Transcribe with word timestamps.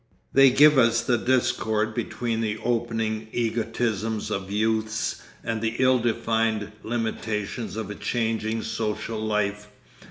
They 0.33 0.49
give 0.49 0.79
us 0.79 1.03
the 1.03 1.19
discord 1.19 1.93
between 1.93 2.41
the 2.41 2.57
opening 2.63 3.27
egotisms 3.31 4.31
of 4.31 4.49
youths 4.49 5.21
and 5.43 5.61
the 5.61 5.75
ill 5.77 5.99
defined 5.99 6.71
limitations 6.81 7.75
of 7.75 7.91
a 7.91 7.93
changing 7.93 8.63
social 8.63 9.19
life. 9.23 9.67